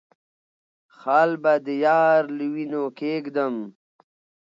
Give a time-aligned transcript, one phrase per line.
[0.97, 3.55] خال به د يار له وينو کېږدم